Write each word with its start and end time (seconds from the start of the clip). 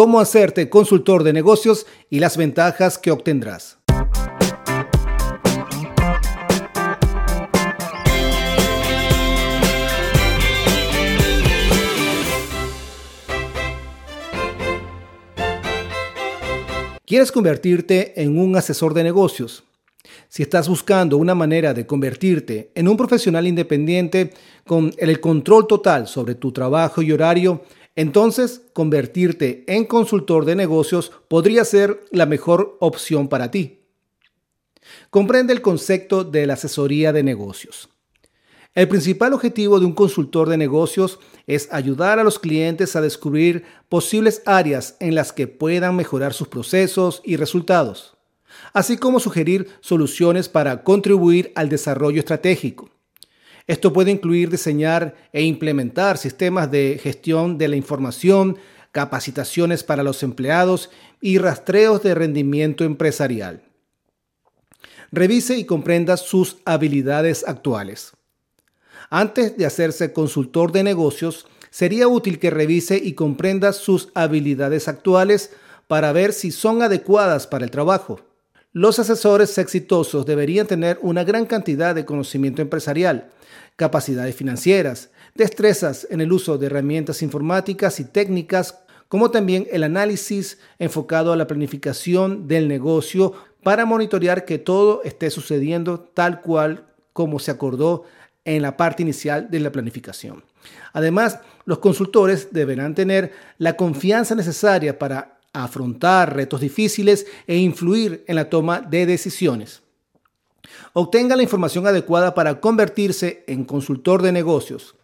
cómo 0.00 0.18
hacerte 0.18 0.70
consultor 0.70 1.24
de 1.24 1.34
negocios 1.34 1.86
y 2.08 2.20
las 2.20 2.38
ventajas 2.38 2.96
que 2.96 3.10
obtendrás. 3.10 3.76
¿Quieres 17.04 17.30
convertirte 17.30 18.22
en 18.22 18.38
un 18.38 18.56
asesor 18.56 18.94
de 18.94 19.04
negocios? 19.04 19.64
Si 20.30 20.42
estás 20.42 20.66
buscando 20.66 21.18
una 21.18 21.34
manera 21.34 21.74
de 21.74 21.84
convertirte 21.84 22.70
en 22.74 22.88
un 22.88 22.96
profesional 22.96 23.46
independiente 23.46 24.30
con 24.66 24.94
el 24.96 25.20
control 25.20 25.66
total 25.66 26.06
sobre 26.08 26.36
tu 26.36 26.52
trabajo 26.52 27.02
y 27.02 27.12
horario, 27.12 27.64
entonces 28.00 28.62
convertirte 28.72 29.62
en 29.66 29.84
consultor 29.84 30.46
de 30.46 30.56
negocios 30.56 31.12
podría 31.28 31.66
ser 31.66 32.02
la 32.10 32.24
mejor 32.24 32.78
opción 32.80 33.28
para 33.28 33.50
ti. 33.50 33.80
Comprende 35.10 35.52
el 35.52 35.60
concepto 35.60 36.24
de 36.24 36.46
la 36.46 36.54
asesoría 36.54 37.12
de 37.12 37.22
negocios. 37.22 37.90
El 38.74 38.88
principal 38.88 39.34
objetivo 39.34 39.80
de 39.80 39.84
un 39.84 39.92
consultor 39.92 40.48
de 40.48 40.56
negocios 40.56 41.18
es 41.46 41.68
ayudar 41.72 42.18
a 42.18 42.24
los 42.24 42.38
clientes 42.38 42.96
a 42.96 43.02
descubrir 43.02 43.64
posibles 43.90 44.42
áreas 44.46 44.96
en 44.98 45.14
las 45.14 45.34
que 45.34 45.46
puedan 45.46 45.94
mejorar 45.94 46.32
sus 46.32 46.48
procesos 46.48 47.20
y 47.22 47.36
resultados, 47.36 48.16
así 48.72 48.96
como 48.96 49.20
sugerir 49.20 49.68
soluciones 49.80 50.48
para 50.48 50.84
contribuir 50.84 51.52
al 51.54 51.68
desarrollo 51.68 52.20
estratégico. 52.20 52.88
Esto 53.70 53.92
puede 53.92 54.10
incluir 54.10 54.50
diseñar 54.50 55.14
e 55.32 55.44
implementar 55.44 56.18
sistemas 56.18 56.72
de 56.72 56.98
gestión 57.00 57.56
de 57.56 57.68
la 57.68 57.76
información, 57.76 58.58
capacitaciones 58.90 59.84
para 59.84 60.02
los 60.02 60.24
empleados 60.24 60.90
y 61.20 61.38
rastreos 61.38 62.02
de 62.02 62.16
rendimiento 62.16 62.82
empresarial. 62.82 63.62
Revise 65.12 65.56
y 65.56 65.66
comprenda 65.66 66.16
sus 66.16 66.56
habilidades 66.64 67.46
actuales. 67.46 68.10
Antes 69.08 69.56
de 69.56 69.66
hacerse 69.66 70.12
consultor 70.12 70.72
de 70.72 70.82
negocios, 70.82 71.46
sería 71.70 72.08
útil 72.08 72.40
que 72.40 72.50
revise 72.50 72.96
y 72.96 73.12
comprenda 73.12 73.72
sus 73.72 74.08
habilidades 74.14 74.88
actuales 74.88 75.52
para 75.86 76.10
ver 76.10 76.32
si 76.32 76.50
son 76.50 76.82
adecuadas 76.82 77.46
para 77.46 77.66
el 77.66 77.70
trabajo. 77.70 78.18
Los 78.72 79.00
asesores 79.00 79.58
exitosos 79.58 80.24
deberían 80.24 80.64
tener 80.64 81.00
una 81.02 81.24
gran 81.24 81.44
cantidad 81.44 81.92
de 81.92 82.04
conocimiento 82.04 82.62
empresarial, 82.62 83.32
capacidades 83.74 84.36
financieras, 84.36 85.10
destrezas 85.34 86.06
en 86.08 86.20
el 86.20 86.32
uso 86.32 86.56
de 86.56 86.66
herramientas 86.66 87.20
informáticas 87.22 87.98
y 87.98 88.04
técnicas, 88.04 88.78
como 89.08 89.32
también 89.32 89.66
el 89.72 89.82
análisis 89.82 90.58
enfocado 90.78 91.32
a 91.32 91.36
la 91.36 91.48
planificación 91.48 92.46
del 92.46 92.68
negocio 92.68 93.32
para 93.64 93.86
monitorear 93.86 94.44
que 94.44 94.58
todo 94.58 95.02
esté 95.02 95.30
sucediendo 95.30 95.98
tal 95.98 96.40
cual 96.40 96.86
como 97.12 97.40
se 97.40 97.50
acordó 97.50 98.04
en 98.44 98.62
la 98.62 98.76
parte 98.76 99.02
inicial 99.02 99.50
de 99.50 99.58
la 99.58 99.72
planificación. 99.72 100.44
Además, 100.92 101.40
los 101.64 101.80
consultores 101.80 102.52
deberán 102.52 102.94
tener 102.94 103.32
la 103.58 103.76
confianza 103.76 104.36
necesaria 104.36 104.96
para 104.96 105.39
afrontar 105.52 106.34
retos 106.34 106.60
difíciles 106.60 107.26
e 107.46 107.56
influir 107.56 108.24
en 108.26 108.36
la 108.36 108.48
toma 108.48 108.80
de 108.80 109.06
decisiones. 109.06 109.82
Obtenga 110.92 111.36
la 111.36 111.42
información 111.42 111.86
adecuada 111.86 112.34
para 112.34 112.60
convertirse 112.60 113.44
en 113.46 113.64
consultor 113.64 114.22
de 114.22 114.32
negocios. 114.32 114.94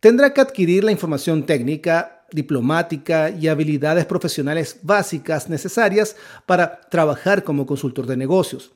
Tendrá 0.00 0.32
que 0.32 0.40
adquirir 0.40 0.84
la 0.84 0.92
información 0.92 1.44
técnica, 1.44 2.24
diplomática 2.32 3.30
y 3.30 3.48
habilidades 3.48 4.04
profesionales 4.06 4.78
básicas 4.82 5.48
necesarias 5.48 6.16
para 6.44 6.80
trabajar 6.80 7.44
como 7.44 7.66
consultor 7.66 8.06
de 8.06 8.16
negocios. 8.16 8.72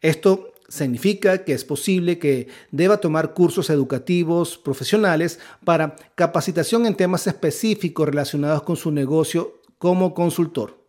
Esto 0.00 0.52
significa 0.68 1.44
que 1.44 1.54
es 1.54 1.64
posible 1.64 2.18
que 2.18 2.48
deba 2.70 2.98
tomar 2.98 3.32
cursos 3.32 3.70
educativos 3.70 4.58
profesionales 4.58 5.38
para 5.64 5.96
capacitación 6.14 6.86
en 6.86 6.94
temas 6.94 7.26
específicos 7.26 8.06
relacionados 8.06 8.62
con 8.62 8.76
su 8.76 8.90
negocio 8.90 9.57
como 9.78 10.14
consultor. 10.14 10.84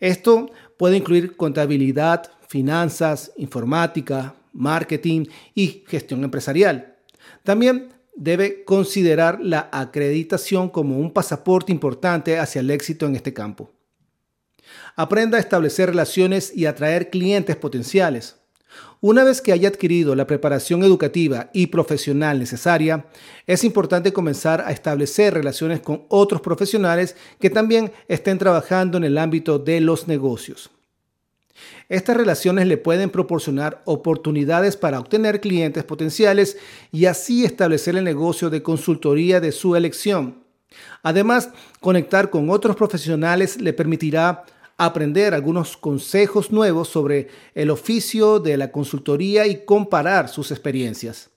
Esto 0.00 0.50
puede 0.76 0.96
incluir 0.96 1.36
contabilidad, 1.36 2.30
finanzas, 2.48 3.32
informática, 3.36 4.34
marketing 4.52 5.26
y 5.54 5.84
gestión 5.86 6.24
empresarial. 6.24 6.96
También 7.42 7.92
debe 8.14 8.64
considerar 8.64 9.40
la 9.40 9.68
acreditación 9.72 10.68
como 10.68 10.98
un 10.98 11.12
pasaporte 11.12 11.72
importante 11.72 12.38
hacia 12.38 12.60
el 12.60 12.70
éxito 12.70 13.06
en 13.06 13.16
este 13.16 13.34
campo. 13.34 13.72
Aprenda 14.96 15.38
a 15.38 15.40
establecer 15.40 15.90
relaciones 15.90 16.52
y 16.54 16.66
atraer 16.66 17.10
clientes 17.10 17.56
potenciales. 17.56 18.36
Una 19.00 19.24
vez 19.24 19.42
que 19.42 19.52
haya 19.52 19.68
adquirido 19.68 20.14
la 20.14 20.26
preparación 20.26 20.82
educativa 20.82 21.50
y 21.52 21.66
profesional 21.66 22.38
necesaria, 22.38 23.04
es 23.46 23.64
importante 23.64 24.12
comenzar 24.12 24.62
a 24.62 24.72
establecer 24.72 25.34
relaciones 25.34 25.80
con 25.80 26.04
otros 26.08 26.40
profesionales 26.40 27.14
que 27.38 27.50
también 27.50 27.92
estén 28.08 28.38
trabajando 28.38 28.96
en 28.96 29.04
el 29.04 29.18
ámbito 29.18 29.58
de 29.58 29.80
los 29.80 30.08
negocios. 30.08 30.70
Estas 31.88 32.16
relaciones 32.16 32.66
le 32.66 32.78
pueden 32.78 33.10
proporcionar 33.10 33.82
oportunidades 33.84 34.76
para 34.76 34.98
obtener 34.98 35.40
clientes 35.40 35.84
potenciales 35.84 36.56
y 36.90 37.04
así 37.04 37.44
establecer 37.44 37.96
el 37.96 38.04
negocio 38.04 38.50
de 38.50 38.62
consultoría 38.62 39.40
de 39.40 39.52
su 39.52 39.76
elección. 39.76 40.42
Además, 41.02 41.50
conectar 41.80 42.30
con 42.30 42.50
otros 42.50 42.74
profesionales 42.74 43.60
le 43.60 43.72
permitirá 43.72 44.44
aprender 44.76 45.34
algunos 45.34 45.76
consejos 45.76 46.50
nuevos 46.50 46.88
sobre 46.88 47.28
el 47.54 47.70
oficio 47.70 48.40
de 48.40 48.56
la 48.56 48.72
consultoría 48.72 49.46
y 49.46 49.64
comparar 49.64 50.28
sus 50.28 50.50
experiencias. 50.50 51.30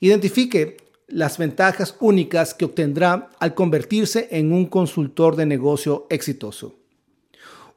Identifique 0.00 0.76
las 1.08 1.38
ventajas 1.38 1.96
únicas 2.00 2.54
que 2.54 2.64
obtendrá 2.64 3.30
al 3.38 3.54
convertirse 3.54 4.28
en 4.30 4.52
un 4.52 4.66
consultor 4.66 5.36
de 5.36 5.46
negocio 5.46 6.06
exitoso. 6.10 6.74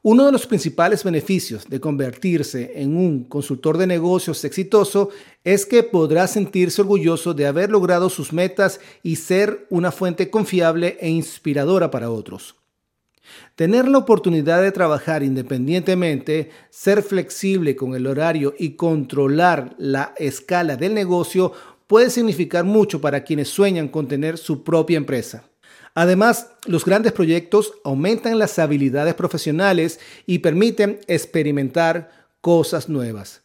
Uno 0.02 0.26
de 0.26 0.32
los 0.32 0.46
principales 0.46 1.02
beneficios 1.02 1.68
de 1.68 1.80
convertirse 1.80 2.72
en 2.76 2.96
un 2.96 3.24
consultor 3.24 3.76
de 3.76 3.86
negocios 3.86 4.44
exitoso 4.44 5.10
es 5.42 5.66
que 5.66 5.82
podrá 5.82 6.28
sentirse 6.28 6.80
orgulloso 6.80 7.34
de 7.34 7.46
haber 7.46 7.70
logrado 7.70 8.08
sus 8.08 8.32
metas 8.32 8.80
y 9.02 9.16
ser 9.16 9.66
una 9.70 9.90
fuente 9.90 10.30
confiable 10.30 10.96
e 11.00 11.08
inspiradora 11.08 11.90
para 11.90 12.10
otros. 12.10 12.54
Tener 13.54 13.88
la 13.88 13.98
oportunidad 13.98 14.62
de 14.62 14.72
trabajar 14.72 15.22
independientemente, 15.22 16.50
ser 16.70 17.02
flexible 17.02 17.76
con 17.76 17.94
el 17.94 18.06
horario 18.06 18.54
y 18.58 18.70
controlar 18.70 19.74
la 19.78 20.14
escala 20.16 20.76
del 20.76 20.94
negocio 20.94 21.52
puede 21.86 22.10
significar 22.10 22.64
mucho 22.64 23.00
para 23.00 23.24
quienes 23.24 23.48
sueñan 23.48 23.88
con 23.88 24.06
tener 24.06 24.38
su 24.38 24.62
propia 24.62 24.96
empresa. 24.96 25.44
Además, 25.94 26.52
los 26.66 26.84
grandes 26.84 27.12
proyectos 27.12 27.72
aumentan 27.82 28.38
las 28.38 28.58
habilidades 28.58 29.14
profesionales 29.14 29.98
y 30.26 30.38
permiten 30.38 31.00
experimentar 31.08 32.10
cosas 32.40 32.88
nuevas. 32.88 33.42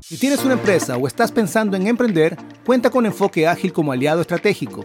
Si 0.00 0.16
tienes 0.16 0.44
una 0.44 0.54
empresa 0.54 0.96
o 0.96 1.06
estás 1.06 1.32
pensando 1.32 1.76
en 1.76 1.86
emprender, 1.86 2.36
cuenta 2.64 2.90
con 2.90 3.06
Enfoque 3.06 3.46
Ágil 3.46 3.72
como 3.72 3.92
aliado 3.92 4.20
estratégico. 4.20 4.84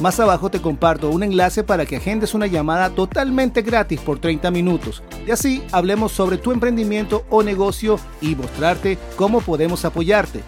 Más 0.00 0.18
abajo 0.20 0.50
te 0.50 0.60
comparto 0.60 1.10
un 1.10 1.22
enlace 1.22 1.62
para 1.64 1.86
que 1.86 1.96
agendes 1.96 2.34
una 2.34 2.46
llamada 2.46 2.90
totalmente 2.90 3.62
gratis 3.62 4.00
por 4.00 4.18
30 4.18 4.50
minutos. 4.50 5.02
Y 5.26 5.30
así 5.30 5.62
hablemos 5.72 6.12
sobre 6.12 6.38
tu 6.38 6.52
emprendimiento 6.52 7.24
o 7.30 7.42
negocio 7.42 7.98
y 8.20 8.34
mostrarte 8.34 8.98
cómo 9.16 9.40
podemos 9.40 9.84
apoyarte. 9.84 10.42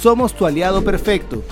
Somos 0.00 0.34
tu 0.34 0.46
aliado 0.46 0.82
perfecto. 0.82 1.42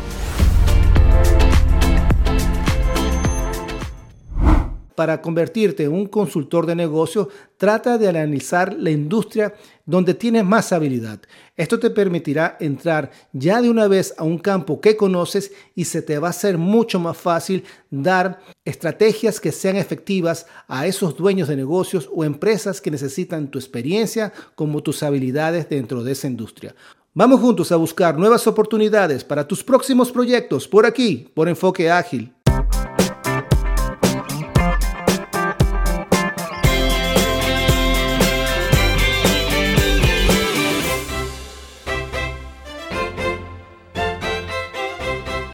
Para 4.99 5.23
convertirte 5.23 5.85
en 5.85 5.93
un 5.93 6.09
consultor 6.09 6.67
de 6.67 6.75
negocios, 6.75 7.29
trata 7.57 7.99
de 7.99 8.09
analizar 8.09 8.75
la 8.75 8.91
industria 8.91 9.55
donde 9.87 10.13
tienes 10.13 10.45
más 10.45 10.73
habilidad. 10.73 11.21
Esto 11.57 11.79
te 11.79 11.91
permitirá 11.91 12.57
entrar 12.59 13.13
ya 13.33 13.63
de 13.63 13.71
una 13.71 13.87
vez 13.87 14.13
a 14.19 14.25
un 14.25 14.39
campo 14.39 14.81
que 14.81 14.97
conoces 14.97 15.53
y 15.77 15.85
se 15.85 16.03
te 16.03 16.19
va 16.19 16.27
a 16.27 16.31
hacer 16.31 16.59
mucho 16.59 16.99
más 16.99 17.17
fácil 17.17 17.63
dar 17.93 18.41
estrategias 18.65 19.39
que 19.39 19.53
sean 19.53 19.77
efectivas 19.77 20.47
a 20.67 20.89
esos 20.89 21.17
dueños 21.17 21.47
de 21.47 21.55
negocios 21.55 22.11
o 22.13 22.25
empresas 22.25 22.81
que 22.81 22.91
necesitan 22.91 23.53
tu 23.53 23.61
experiencia 23.61 24.33
como 24.57 24.83
tus 24.83 25.05
habilidades 25.05 25.69
dentro 25.69 26.03
de 26.03 26.11
esa 26.11 26.27
industria. 26.27 26.75
Vamos 27.15 27.41
juntos 27.41 27.71
a 27.71 27.77
buscar 27.77 28.19
nuevas 28.19 28.49
oportunidades 28.49 29.23
para 29.23 29.47
tus 29.47 29.63
próximos 29.63 30.11
proyectos 30.11 30.67
por 30.67 30.87
aquí, 30.87 31.31
por 31.35 31.49
Enfoque 31.49 31.89
Ágil. 31.89 32.33